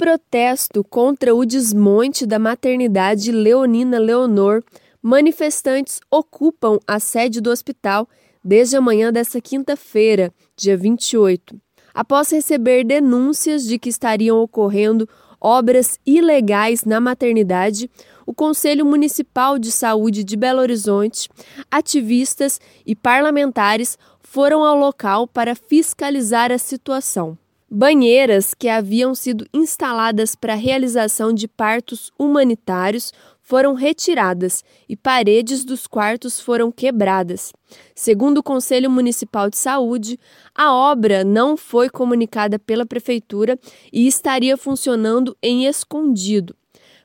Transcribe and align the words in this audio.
protesto 0.00 0.82
contra 0.82 1.34
o 1.34 1.44
desmonte 1.44 2.24
da 2.24 2.38
maternidade 2.38 3.30
Leonina 3.30 3.98
Leonor, 3.98 4.64
manifestantes 5.02 6.00
ocupam 6.10 6.78
a 6.86 6.98
sede 6.98 7.38
do 7.38 7.50
hospital 7.50 8.08
desde 8.42 8.78
a 8.78 8.80
manhã 8.80 9.12
desta 9.12 9.42
quinta-feira, 9.42 10.32
dia 10.56 10.74
28, 10.74 11.54
após 11.92 12.30
receber 12.30 12.82
denúncias 12.82 13.66
de 13.66 13.78
que 13.78 13.90
estariam 13.90 14.38
ocorrendo 14.38 15.06
obras 15.38 15.98
ilegais 16.06 16.82
na 16.86 16.98
maternidade. 16.98 17.90
O 18.24 18.32
Conselho 18.32 18.86
Municipal 18.86 19.58
de 19.58 19.70
Saúde 19.70 20.24
de 20.24 20.34
Belo 20.34 20.62
Horizonte, 20.62 21.28
ativistas 21.70 22.58
e 22.86 22.96
parlamentares 22.96 23.98
foram 24.22 24.64
ao 24.64 24.78
local 24.78 25.28
para 25.28 25.54
fiscalizar 25.54 26.50
a 26.50 26.56
situação. 26.56 27.36
Banheiras 27.72 28.52
que 28.52 28.68
haviam 28.68 29.14
sido 29.14 29.46
instaladas 29.54 30.34
para 30.34 30.54
a 30.54 30.56
realização 30.56 31.32
de 31.32 31.46
partos 31.46 32.10
humanitários 32.18 33.12
foram 33.40 33.74
retiradas 33.74 34.64
e 34.88 34.96
paredes 34.96 35.64
dos 35.64 35.86
quartos 35.86 36.40
foram 36.40 36.72
quebradas. 36.72 37.52
Segundo 37.94 38.38
o 38.38 38.42
Conselho 38.42 38.90
Municipal 38.90 39.48
de 39.48 39.56
Saúde, 39.56 40.18
a 40.52 40.74
obra 40.74 41.22
não 41.22 41.56
foi 41.56 41.88
comunicada 41.88 42.58
pela 42.58 42.84
Prefeitura 42.84 43.56
e 43.92 44.04
estaria 44.04 44.56
funcionando 44.56 45.36
em 45.40 45.66
escondido. 45.66 46.56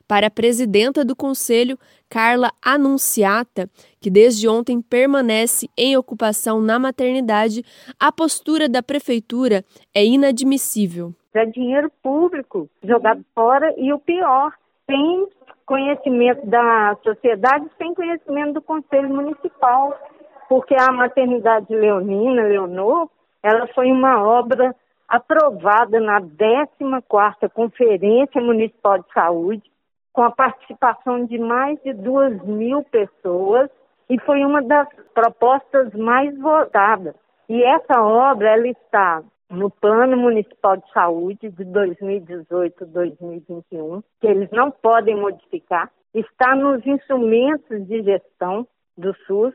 Para 0.08 0.26
a 0.26 0.30
presidenta 0.30 1.04
do 1.04 1.14
Conselho, 1.14 1.78
Carla 2.08 2.52
Anunciata, 2.64 3.68
que 4.00 4.10
desde 4.10 4.48
ontem 4.48 4.80
permanece 4.80 5.68
em 5.76 5.96
ocupação 5.96 6.60
na 6.60 6.78
maternidade, 6.78 7.62
a 7.98 8.12
postura 8.12 8.68
da 8.68 8.82
Prefeitura 8.82 9.64
é 9.94 10.04
inadmissível. 10.04 11.12
É 11.34 11.44
dinheiro 11.44 11.90
público 12.02 12.68
jogado 12.82 13.24
fora 13.34 13.74
e 13.76 13.92
o 13.92 13.98
pior, 13.98 14.52
sem 14.86 15.28
conhecimento 15.66 16.46
da 16.46 16.96
sociedade, 17.02 17.66
sem 17.76 17.92
conhecimento 17.92 18.54
do 18.54 18.62
Conselho 18.62 19.08
Municipal, 19.08 19.98
porque 20.48 20.74
a 20.74 20.92
maternidade 20.92 21.66
Leonina, 21.74 22.44
Leonor, 22.44 23.10
ela 23.42 23.66
foi 23.74 23.90
uma 23.90 24.22
obra 24.22 24.74
aprovada 25.08 26.00
na 26.00 26.20
14ª 26.20 27.48
Conferência 27.52 28.40
Municipal 28.40 28.98
de 28.98 29.12
Saúde, 29.12 29.62
com 30.16 30.24
a 30.24 30.30
participação 30.30 31.26
de 31.26 31.38
mais 31.38 31.78
de 31.82 31.92
duas 31.92 32.42
mil 32.42 32.82
pessoas 32.84 33.68
e 34.08 34.18
foi 34.20 34.42
uma 34.46 34.62
das 34.62 34.88
propostas 35.12 35.92
mais 35.92 36.34
votadas. 36.38 37.14
E 37.50 37.62
essa 37.62 38.02
obra 38.02 38.48
ela 38.48 38.66
está 38.66 39.22
no 39.50 39.70
Plano 39.70 40.16
Municipal 40.16 40.78
de 40.78 40.90
Saúde 40.90 41.50
de 41.50 41.64
2018-2021, 41.66 44.02
que 44.18 44.26
eles 44.26 44.50
não 44.52 44.70
podem 44.70 45.16
modificar, 45.16 45.90
está 46.14 46.56
nos 46.56 46.86
instrumentos 46.86 47.86
de 47.86 48.02
gestão 48.02 48.66
do 48.96 49.14
SUS, 49.26 49.52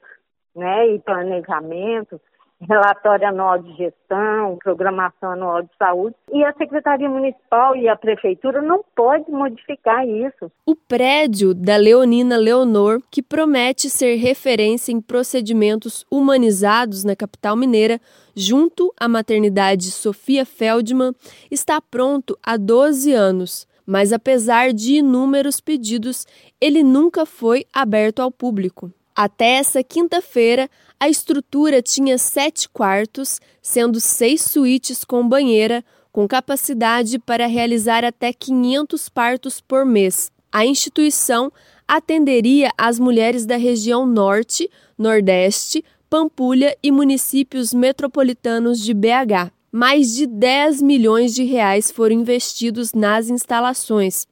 né, 0.56 0.90
e 0.90 1.00
planejamento, 1.00 2.22
relatório 2.68 3.28
anual 3.28 3.60
de 3.60 3.76
gestão, 3.76 4.58
programação 4.64 5.32
anual 5.32 5.64
de 5.64 5.70
saúde, 5.78 6.16
e 6.32 6.44
a 6.44 6.54
Secretaria 6.54 7.10
Municipal 7.10 7.76
e 7.76 7.88
a 7.88 7.96
Prefeitura 7.96 8.62
não 8.62 8.84
pode 8.96 9.30
modificar 9.32 10.08
isso. 10.08 10.52
O 10.66 10.76
prédio 10.76 11.54
da 11.54 11.78
Leonina 11.78 12.38
Leonor, 12.38 13.02
que 13.10 13.22
promete 13.22 13.90
ser 13.90 14.16
referência 14.16 14.92
em 14.92 15.02
procedimentos 15.02 16.06
humanizados 16.12 17.04
na 17.04 17.16
capital 17.16 17.56
mineira, 17.56 18.00
junto 18.36 18.94
à 19.00 19.08
maternidade 19.08 19.92
Sofia 19.92 20.46
Feldman, 20.46 21.14
está 21.50 21.82
pronto 21.82 22.38
há 22.44 22.58
12 22.58 23.14
anos. 23.14 23.68
Mas 23.86 24.14
apesar 24.14 24.72
de 24.72 24.98
inúmeros 24.98 25.60
pedidos, 25.60 26.26
ele 26.62 26.84
nunca 26.84 27.26
foi 27.26 27.66
aberto 27.74 28.22
ao 28.22 28.32
público. 28.32 28.92
Até 29.24 29.58
essa 29.58 29.84
quinta-feira, 29.84 30.68
a 31.00 31.08
estrutura 31.08 31.80
tinha 31.80 32.18
sete 32.18 32.68
quartos, 32.68 33.40
sendo 33.62 34.00
seis 34.00 34.42
suítes 34.42 35.04
com 35.04 35.30
banheira, 35.30 35.86
com 36.12 36.28
capacidade 36.28 37.20
para 37.20 37.46
realizar 37.46 38.04
até 38.04 38.34
500 38.34 39.10
partos 39.10 39.62
por 39.62 39.86
mês. 39.86 40.32
A 40.52 40.66
instituição 40.66 41.54
atenderia 41.88 42.72
as 42.76 42.98
mulheres 42.98 43.46
da 43.46 43.58
região 43.58 44.08
Norte, 44.08 44.68
Nordeste, 44.98 45.86
Pampulha 46.10 46.76
e 46.82 46.92
municípios 46.92 47.76
metropolitanos 47.76 48.80
de 48.80 48.92
BH. 48.92 49.54
Mais 49.72 50.16
de 50.16 50.26
10 50.26 50.82
milhões 50.82 51.36
de 51.36 51.44
reais 51.44 51.92
foram 51.92 52.16
investidos 52.16 52.92
nas 52.92 53.30
instalações, 53.30 54.26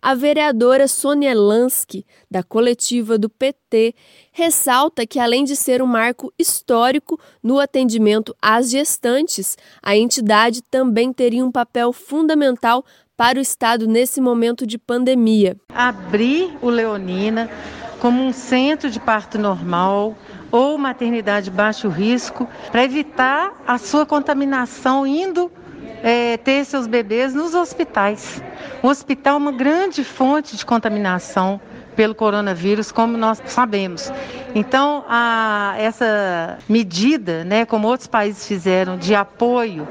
a 0.00 0.14
vereadora 0.14 0.88
Sônia 0.88 1.34
Lansky, 1.34 2.06
da 2.30 2.42
coletiva 2.42 3.18
do 3.18 3.28
PT, 3.28 3.94
ressalta 4.32 5.06
que, 5.06 5.18
além 5.18 5.44
de 5.44 5.54
ser 5.54 5.82
um 5.82 5.86
marco 5.86 6.32
histórico 6.38 7.20
no 7.42 7.58
atendimento 7.58 8.34
às 8.40 8.70
gestantes, 8.70 9.56
a 9.82 9.96
entidade 9.96 10.62
também 10.62 11.12
teria 11.12 11.44
um 11.44 11.52
papel 11.52 11.92
fundamental 11.92 12.84
para 13.16 13.38
o 13.38 13.42
Estado 13.42 13.86
nesse 13.86 14.20
momento 14.20 14.66
de 14.66 14.78
pandemia. 14.78 15.56
Abrir 15.74 16.56
o 16.62 16.70
Leonina 16.70 17.50
como 18.00 18.22
um 18.22 18.32
centro 18.32 18.90
de 18.90 18.98
parto 18.98 19.38
normal 19.38 20.16
ou 20.50 20.78
maternidade 20.78 21.50
baixo 21.50 21.88
risco 21.88 22.48
para 22.72 22.82
evitar 22.82 23.52
a 23.66 23.76
sua 23.76 24.06
contaminação 24.06 25.06
indo 25.06 25.52
é, 26.02 26.36
ter 26.36 26.64
seus 26.64 26.86
bebês 26.86 27.34
nos 27.34 27.54
hospitais. 27.54 28.42
O 28.82 28.88
hospital 28.88 29.34
é 29.34 29.38
uma 29.38 29.52
grande 29.52 30.04
fonte 30.04 30.56
de 30.56 30.64
contaminação 30.64 31.60
pelo 31.96 32.14
coronavírus, 32.14 32.90
como 32.90 33.16
nós 33.16 33.42
sabemos. 33.46 34.12
Então, 34.54 35.04
a, 35.08 35.74
essa 35.76 36.58
medida, 36.68 37.44
né, 37.44 37.64
como 37.66 37.88
outros 37.88 38.06
países 38.06 38.46
fizeram, 38.46 38.96
de 38.96 39.14
apoio 39.14 39.86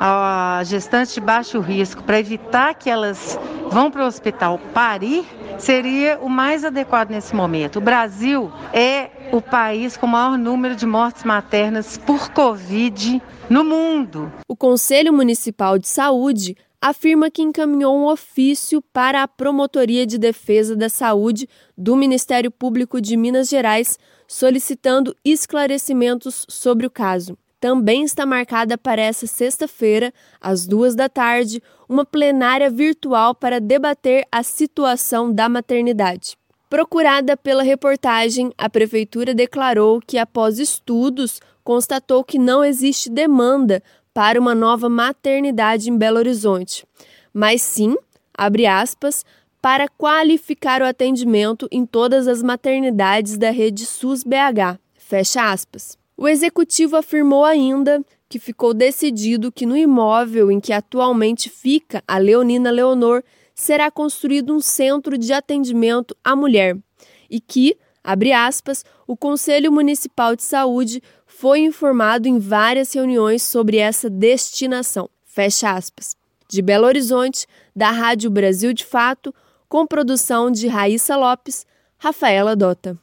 a 0.00 0.60
gestantes 0.64 1.14
de 1.14 1.20
baixo 1.20 1.58
risco, 1.58 2.02
para 2.04 2.20
evitar 2.20 2.74
que 2.74 2.88
elas 2.88 3.38
vão 3.70 3.90
para 3.90 4.04
o 4.04 4.06
hospital 4.06 4.60
parir, 4.72 5.26
seria 5.58 6.18
o 6.20 6.28
mais 6.28 6.64
adequado 6.64 7.10
nesse 7.10 7.34
momento. 7.34 7.76
O 7.76 7.82
Brasil 7.82 8.50
é 8.72 9.10
o 9.32 9.40
país 9.42 9.96
com 9.96 10.06
o 10.06 10.08
maior 10.08 10.38
número 10.38 10.74
de 10.74 10.86
mortes 10.86 11.24
maternas 11.24 11.98
por 11.98 12.30
Covid 12.30 13.20
no 13.50 13.64
mundo. 13.64 14.32
O 14.48 14.56
Conselho 14.56 15.12
Municipal 15.12 15.78
de 15.78 15.88
Saúde 15.88 16.56
afirma 16.80 17.30
que 17.30 17.42
encaminhou 17.42 17.96
um 17.96 18.06
ofício 18.06 18.80
para 18.92 19.22
a 19.22 19.28
Promotoria 19.28 20.06
de 20.06 20.16
Defesa 20.16 20.76
da 20.76 20.88
Saúde 20.88 21.48
do 21.76 21.96
Ministério 21.96 22.50
Público 22.50 23.00
de 23.00 23.16
Minas 23.16 23.48
Gerais, 23.48 23.98
solicitando 24.26 25.14
esclarecimentos 25.24 26.46
sobre 26.48 26.86
o 26.86 26.90
caso. 26.90 27.36
Também 27.60 28.04
está 28.04 28.24
marcada 28.24 28.78
para 28.78 29.02
essa 29.02 29.26
sexta-feira, 29.26 30.12
às 30.40 30.64
duas 30.64 30.94
da 30.94 31.08
tarde, 31.08 31.60
uma 31.88 32.04
plenária 32.04 32.68
virtual 32.68 33.34
para 33.34 33.60
debater 33.60 34.26
a 34.30 34.42
situação 34.42 35.32
da 35.32 35.48
maternidade. 35.48 36.36
Procurada 36.68 37.36
pela 37.36 37.62
reportagem, 37.62 38.52
a 38.58 38.68
Prefeitura 38.68 39.34
declarou 39.34 40.00
que, 40.06 40.18
após 40.18 40.58
estudos, 40.58 41.40
constatou 41.64 42.22
que 42.22 42.38
não 42.38 42.62
existe 42.62 43.08
demanda 43.08 43.82
para 44.12 44.38
uma 44.38 44.54
nova 44.54 44.88
maternidade 44.88 45.88
em 45.88 45.96
Belo 45.96 46.18
Horizonte, 46.18 46.84
mas 47.32 47.62
sim, 47.62 47.96
abre 48.36 48.66
aspas, 48.66 49.24
para 49.62 49.88
qualificar 49.88 50.82
o 50.82 50.86
atendimento 50.86 51.68
em 51.70 51.86
todas 51.86 52.28
as 52.28 52.42
maternidades 52.42 53.38
da 53.38 53.50
rede 53.50 53.86
SUS 53.86 54.22
BH, 54.22 54.78
fecha 54.96 55.50
aspas. 55.50 55.96
O 56.20 56.26
executivo 56.26 56.96
afirmou 56.96 57.44
ainda 57.44 58.04
que 58.28 58.40
ficou 58.40 58.74
decidido 58.74 59.52
que 59.52 59.64
no 59.64 59.76
imóvel 59.76 60.50
em 60.50 60.58
que 60.58 60.72
atualmente 60.72 61.48
fica 61.48 62.02
a 62.08 62.18
Leonina 62.18 62.72
Leonor 62.72 63.22
será 63.54 63.88
construído 63.88 64.52
um 64.52 64.58
centro 64.60 65.16
de 65.16 65.32
atendimento 65.32 66.16
à 66.24 66.34
mulher 66.34 66.76
e 67.30 67.40
que, 67.40 67.78
abre 68.02 68.32
aspas, 68.32 68.84
o 69.06 69.16
Conselho 69.16 69.70
Municipal 69.70 70.34
de 70.34 70.42
Saúde 70.42 71.00
foi 71.24 71.60
informado 71.60 72.26
em 72.26 72.40
várias 72.40 72.92
reuniões 72.92 73.44
sobre 73.44 73.76
essa 73.76 74.10
destinação. 74.10 75.08
Fecha 75.24 75.70
aspas. 75.70 76.16
De 76.50 76.60
Belo 76.60 76.86
Horizonte, 76.86 77.46
da 77.76 77.92
Rádio 77.92 78.28
Brasil 78.28 78.72
de 78.72 78.84
Fato, 78.84 79.32
com 79.68 79.86
produção 79.86 80.50
de 80.50 80.66
Raíssa 80.66 81.14
Lopes, 81.14 81.64
Rafaela 81.96 82.56
Dota. 82.56 82.98